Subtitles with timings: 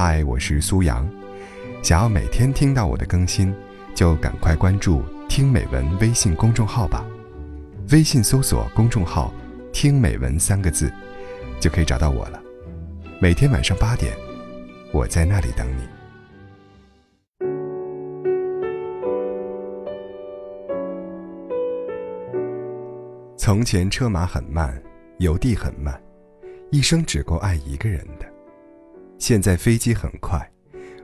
[0.00, 1.04] 嗨，我是苏阳。
[1.82, 3.52] 想要每天听到我的更新，
[3.96, 7.04] 就赶快关注“听美文”微信公众号吧。
[7.90, 9.34] 微信搜索公众号
[9.74, 10.88] “听美文”三个字，
[11.58, 12.40] 就可以找到我了。
[13.20, 14.16] 每天晚上八点，
[14.92, 15.82] 我在那里等你。
[23.36, 24.80] 从前车马很慢，
[25.18, 26.00] 邮递很慢，
[26.70, 28.37] 一生只够爱一个人的。
[29.18, 30.40] 现在飞机很快，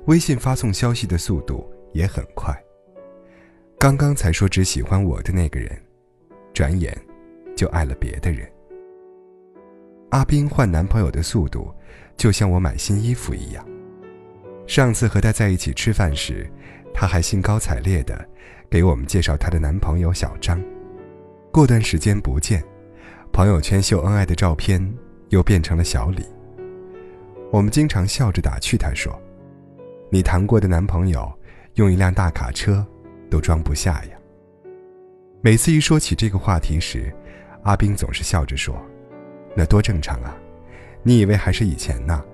[0.06, 2.54] 微信发送消息的速度也很快。
[3.78, 5.70] 刚刚才说只喜欢我的那个人，
[6.52, 6.96] 转眼
[7.56, 8.50] 就爱了别的人。
[10.10, 11.74] 阿冰换男朋友的速度，
[12.16, 13.66] 就像我买新衣服一样。
[14.66, 16.48] 上次和他在一起吃饭时，
[16.94, 18.26] 他还兴高采烈的
[18.70, 20.62] 给我们介绍她的男朋友小张。
[21.50, 22.64] 过段时间不见，
[23.32, 24.80] 朋友圈秀恩爱的照片
[25.30, 26.24] 又变成了小李。
[27.52, 29.16] 我们经常笑着打趣他说
[30.10, 31.32] ：“你谈过的男朋友，
[31.74, 32.84] 用一辆大卡车
[33.30, 34.10] 都装不下呀。”
[35.40, 37.14] 每次一说起这个话题时，
[37.62, 38.74] 阿斌总是笑着说
[39.54, 40.36] ：“那多正常啊，
[41.02, 42.24] 你以为还是以前呢？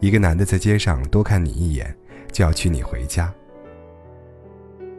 [0.00, 1.94] 一个男的在街上多看你一眼，
[2.32, 3.32] 就要娶你回家。”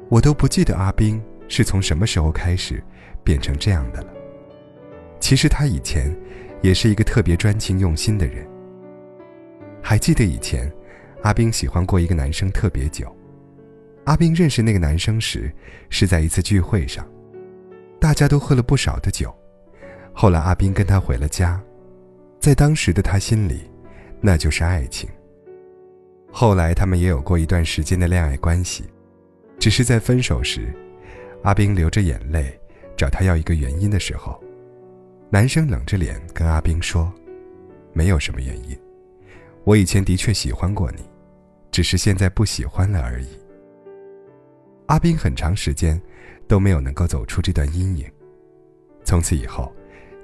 [0.09, 2.81] 我都不记得阿斌是从什么时候开始
[3.23, 4.13] 变成这样的了。
[5.19, 6.15] 其实他以前
[6.61, 8.47] 也是一个特别专情用心的人。
[9.89, 10.71] 还记得以前，
[11.23, 13.11] 阿冰喜欢过一个男生特别久。
[14.03, 15.51] 阿冰认识那个男生时，
[15.89, 17.03] 是在一次聚会上，
[17.99, 19.35] 大家都喝了不少的酒。
[20.13, 21.59] 后来阿冰跟他回了家，
[22.39, 23.61] 在当时的他心里，
[24.21, 25.09] 那就是爱情。
[26.31, 28.83] 后来他们也有过一段时间的恋爱关系，
[29.57, 30.71] 只是在分手时，
[31.41, 32.55] 阿冰流着眼泪
[32.95, 34.39] 找他要一个原因的时候，
[35.31, 37.11] 男生冷着脸跟阿冰说
[37.91, 38.79] ：“没有什么原因。”
[39.63, 41.03] 我以前的确喜欢过你，
[41.71, 43.27] 只是现在不喜欢了而已。
[44.87, 46.01] 阿斌很长时间
[46.47, 48.11] 都没有能够走出这段阴影，
[49.03, 49.71] 从此以后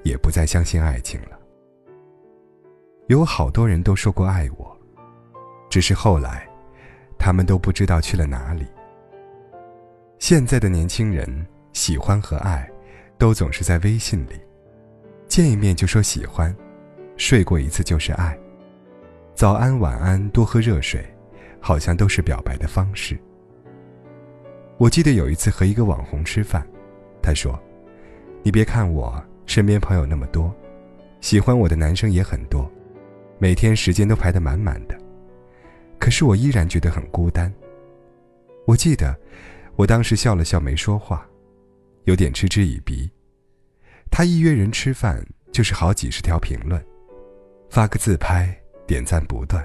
[0.02, 1.38] 也不再相信爱情了。
[3.06, 4.76] 有好多人都说过爱我，
[5.70, 6.48] 只是后来
[7.16, 8.66] 他们都不知道去了哪里。
[10.18, 12.68] 现在的年轻人喜欢和爱
[13.18, 14.40] 都总是在微信里，
[15.28, 16.52] 见一面就说喜欢，
[17.16, 18.36] 睡过一次就是爱。
[19.36, 21.04] 早安，晚安，多喝热水，
[21.60, 23.18] 好像都是表白的方式。
[24.78, 26.66] 我记得有一次和一个网红吃饭，
[27.20, 27.62] 他说
[28.42, 30.50] ：“你别看我身边朋友那么多，
[31.20, 32.66] 喜欢我的男生也很多，
[33.38, 34.98] 每天时间都排得满满的，
[35.98, 37.52] 可是我依然觉得很孤单。”
[38.64, 39.14] 我记得
[39.76, 41.28] 我当时笑了笑没说话，
[42.04, 43.10] 有点嗤之以鼻。
[44.10, 46.82] 他一约人吃饭就是好几十条评论，
[47.68, 48.58] 发个自拍。
[48.86, 49.64] 点赞不断，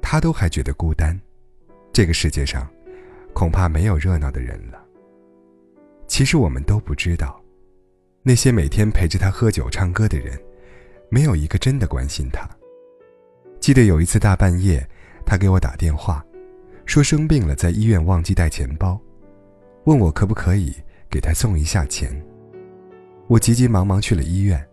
[0.00, 1.18] 他都还觉得孤单。
[1.92, 2.70] 这个世界上，
[3.34, 4.80] 恐怕没有热闹的人了。
[6.06, 7.42] 其实我们都不知道，
[8.22, 10.40] 那些每天陪着他喝酒唱歌的人，
[11.08, 12.48] 没有一个真的关心他。
[13.60, 14.88] 记得有一次大半夜，
[15.26, 16.24] 他给我打电话，
[16.86, 19.00] 说生病了，在医院忘记带钱包，
[19.84, 20.74] 问我可不可以
[21.10, 22.10] 给他送一下钱。
[23.26, 24.64] 我急急忙忙去了医院，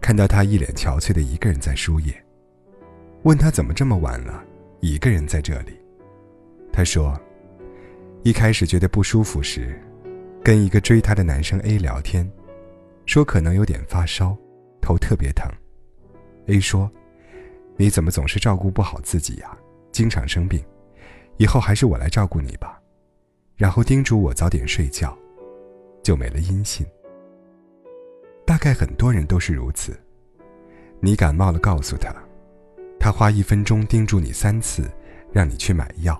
[0.00, 2.23] 看到他一脸憔悴的一个人在输液。
[3.24, 4.44] 问他怎么这么晚了，
[4.80, 5.72] 一个人在这里。
[6.70, 7.18] 他说，
[8.22, 9.80] 一开始觉得不舒服时，
[10.42, 12.30] 跟一个追他的男生 A 聊天，
[13.06, 14.36] 说可能有点发烧，
[14.78, 15.50] 头特别疼。
[16.48, 16.90] A 说
[17.78, 19.56] ：“你怎么总是照顾不好自己呀？
[19.90, 20.62] 经常生病，
[21.38, 22.78] 以后还是我来照顾你吧。”
[23.56, 25.16] 然后叮嘱我早点睡觉，
[26.02, 26.86] 就没了音信。
[28.44, 29.98] 大概很多人都是如此。
[31.00, 32.14] 你感冒了，告诉他。
[33.04, 34.90] 他花一分钟叮嘱你三次，
[35.30, 36.18] 让你去买药。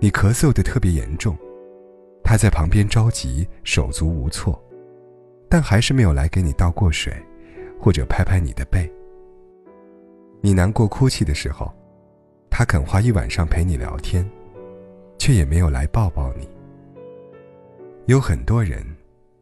[0.00, 1.36] 你咳嗽的特别严重，
[2.24, 4.58] 他在旁边着急，手足无措，
[5.50, 7.12] 但还是没有来给你倒过水，
[7.78, 8.90] 或者拍拍你的背。
[10.40, 11.70] 你难过哭泣的时候，
[12.48, 14.26] 他肯花一晚上陪你聊天，
[15.18, 16.48] 却也没有来抱抱你。
[18.06, 18.82] 有很多人，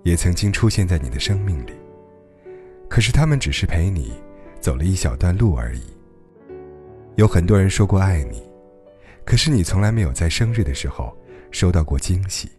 [0.03, 1.75] 也曾经出现在你的生命里，
[2.89, 4.15] 可是他们只是陪你
[4.59, 5.95] 走了一小段路而已。
[7.17, 8.43] 有很多人说过爱你，
[9.25, 11.17] 可是你从来没有在生日的时候
[11.53, 12.51] 收到过惊喜。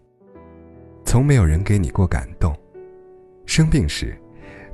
[1.04, 2.56] 从没有人给你过感动，
[3.46, 4.18] 生病时，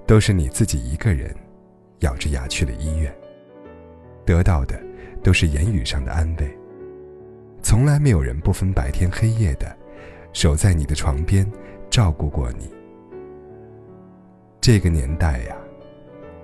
[0.05, 1.35] 都是你自己一个人，
[1.99, 3.11] 咬着牙去了医院。
[4.23, 4.79] 得到的
[5.23, 6.57] 都是言语上的安慰，
[7.63, 9.75] 从来没有人不分白天黑夜的
[10.31, 11.51] 守在你的床边
[11.89, 12.71] 照顾过你。
[14.61, 15.55] 这个年代呀，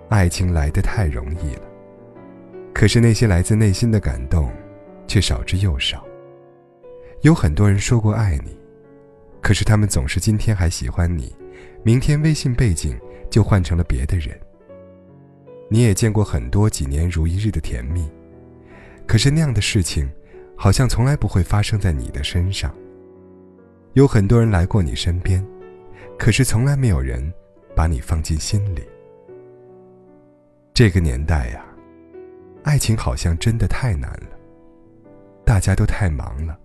[0.10, 1.62] 爱情来得太容易了。
[2.78, 4.52] 可是那些来自内心的感动，
[5.08, 6.06] 却少之又少。
[7.22, 8.56] 有很多人说过爱你，
[9.42, 11.36] 可是他们总是今天还喜欢你，
[11.82, 12.96] 明天微信背景
[13.32, 14.40] 就换成了别的人。
[15.72, 18.08] 你也见过很多几年如一日的甜蜜，
[19.08, 20.08] 可是那样的事情，
[20.56, 22.72] 好像从来不会发生在你的身上。
[23.94, 25.44] 有很多人来过你身边，
[26.16, 27.34] 可是从来没有人
[27.76, 28.84] 把你放进心里。
[30.76, 31.66] 这个年代呀，
[32.68, 34.38] 爱情好像真的太难了。
[35.46, 36.60] 大家都太忙了，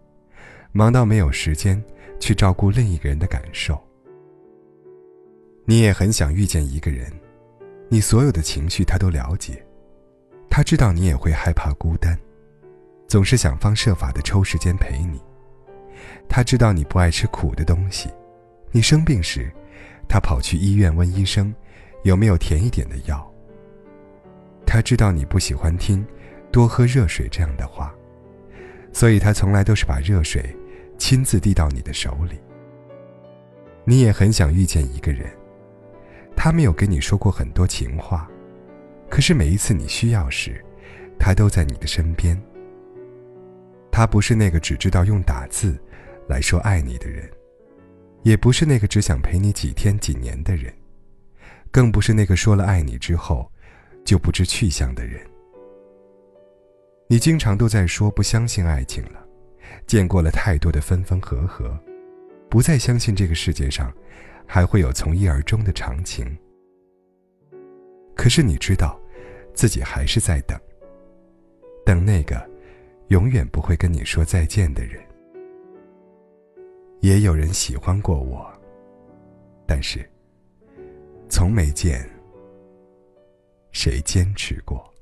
[0.72, 1.80] 忙到没有时间
[2.18, 3.80] 去照顾另一个人的感受。
[5.64, 7.08] 你也很想遇见一个人，
[7.88, 9.64] 你所有的情绪他都了解，
[10.50, 12.18] 他知道你也会害怕孤单，
[13.06, 15.20] 总是想方设法的抽时间陪你。
[16.28, 18.10] 他知道你不爱吃苦的东西，
[18.72, 19.52] 你生病时，
[20.08, 21.54] 他跑去医院问医生，
[22.02, 23.31] 有没有甜一点的药。
[24.72, 26.02] 他知道你不喜欢听
[26.50, 27.94] “多喝热水”这样的话，
[28.90, 30.42] 所以他从来都是把热水
[30.96, 32.40] 亲自递到你的手里。
[33.84, 35.30] 你也很想遇见一个人，
[36.34, 38.26] 他没有跟你说过很多情话，
[39.10, 40.64] 可是每一次你需要时，
[41.18, 42.34] 他都在你的身边。
[43.90, 45.78] 他不是那个只知道用打字。
[46.28, 47.30] 来说爱你的人，
[48.22, 50.72] 也不是那个只想陪你几天几年的人，
[51.70, 53.51] 更不是那个说了爱你之后
[54.04, 55.20] 就不知去向的人。
[57.08, 59.26] 你经常都在说不相信爱情了，
[59.86, 61.78] 见过了太多的分分合合，
[62.48, 63.92] 不再相信这个世界上
[64.46, 66.26] 还会有从一而终的长情。
[68.14, 68.98] 可是你知道，
[69.54, 70.58] 自己还是在等，
[71.84, 72.48] 等那个
[73.08, 75.02] 永远不会跟你说再见的人。
[77.00, 78.50] 也有人喜欢过我，
[79.66, 80.08] 但是
[81.28, 82.08] 从没见
[83.72, 84.92] 谁坚持过。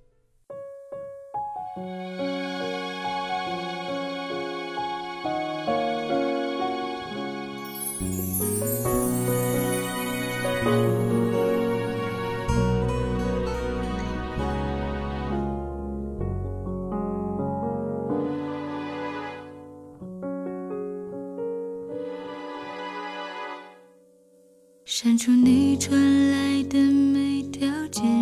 [24.84, 26.19] 删除你传来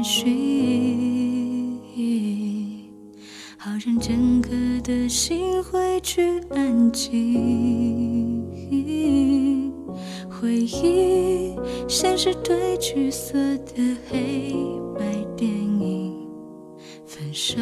[0.08, 1.78] 简讯，
[3.58, 4.48] 好让整个
[4.82, 8.42] 的心回去安静。
[10.30, 11.54] 回忆
[11.86, 13.74] 像是对橘色的
[14.08, 14.54] 黑
[14.98, 15.04] 白
[15.36, 16.16] 电影，
[17.04, 17.60] 分手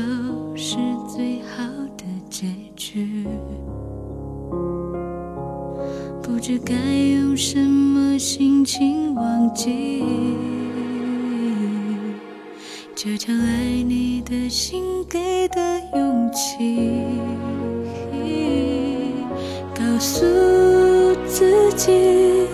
[0.55, 0.77] 是
[1.09, 1.65] 最好
[1.97, 2.47] 的结
[2.77, 3.27] 局。
[6.23, 10.05] 不知该用什么心情忘记
[13.09, 15.61] 这场爱你的心给的
[15.95, 16.75] 勇气，
[19.73, 20.27] 告诉
[21.25, 22.49] 自己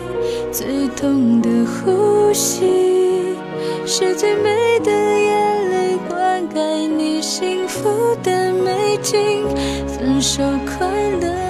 [0.53, 3.35] 最痛的呼吸
[3.87, 9.49] 是最美的眼泪，灌溉你幸福的美景，
[9.89, 10.87] 分手快
[11.23, 11.42] 乐。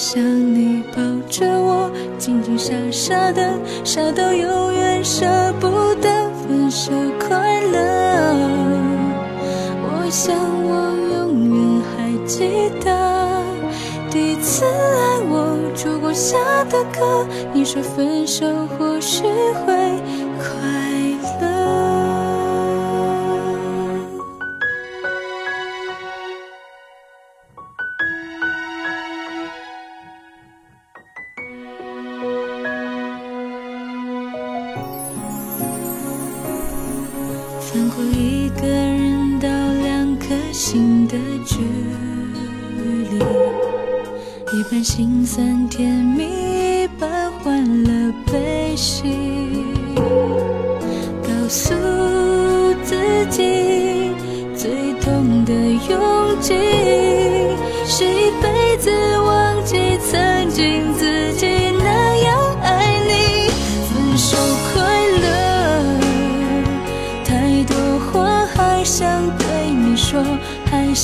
[0.00, 5.26] 想你抱着我，静静傻傻的，傻到永远舍
[5.58, 6.08] 不得
[6.46, 8.32] 分手快乐。
[9.82, 13.42] 我想我永远还记得
[14.08, 16.36] 第一次爱我烛光下
[16.70, 18.46] 的歌，你说分手
[18.78, 19.74] 或许会
[20.38, 20.46] 快
[37.90, 41.58] 过一个人到两颗心的距
[43.10, 43.18] 离，
[44.58, 46.24] 一半心酸甜蜜，
[46.84, 49.02] 一半欢乐悲喜。
[51.22, 51.74] 告诉
[52.84, 52.96] 自
[53.30, 54.12] 己，
[54.54, 55.52] 最痛的
[55.90, 56.54] 勇气，
[57.84, 60.92] 是一辈子忘记曾经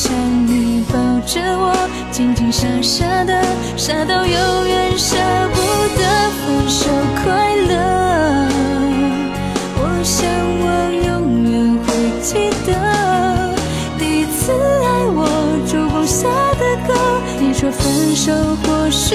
[0.05, 0.13] 想
[0.47, 1.75] 你抱着我，
[2.11, 3.43] 紧紧傻傻的，
[3.75, 5.17] 傻到永远舍
[5.55, 5.57] 不
[5.97, 6.03] 得
[6.45, 6.91] 分手
[7.23, 7.73] 快乐。
[9.79, 10.29] 我想
[10.61, 10.65] 我
[11.07, 11.09] 永
[11.51, 11.53] 远
[11.87, 11.89] 会
[12.21, 12.69] 记得
[13.99, 15.25] 第一次爱我
[15.67, 16.29] 烛光下
[16.61, 16.93] 的歌，
[17.41, 18.31] 你说分手
[18.63, 19.15] 或许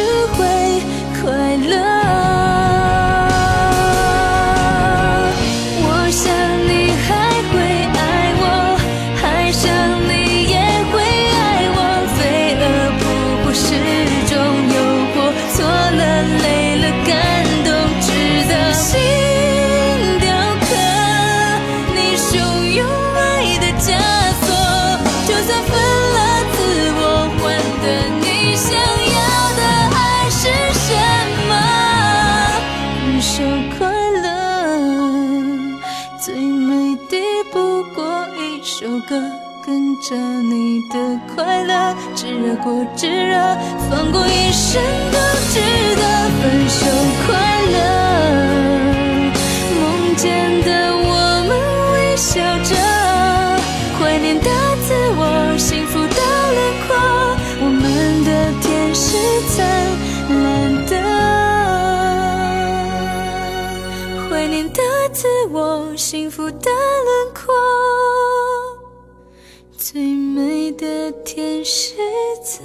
[39.09, 39.19] 歌，
[39.65, 43.57] 跟着你的快乐，炙热过炙热，
[43.89, 44.79] 放过一生
[45.11, 45.17] 都
[45.49, 45.59] 值
[45.95, 46.03] 得。
[46.39, 46.85] 分手
[47.25, 47.33] 快
[47.71, 47.73] 乐，
[49.81, 51.09] 梦见的我
[51.47, 51.51] 们
[51.93, 52.71] 微笑着，
[53.97, 54.47] 怀念的
[54.87, 56.21] 自我，幸福的
[56.53, 56.95] 轮廓，
[57.61, 57.81] 我们
[58.23, 58.29] 的
[58.61, 59.17] 天是
[59.49, 59.57] 灿
[60.43, 60.45] 烂
[60.85, 60.93] 的，
[64.29, 64.79] 怀念的
[65.11, 67.51] 自我，幸福的轮廓，
[70.39, 71.96] 你的天使
[72.41, 72.63] 曾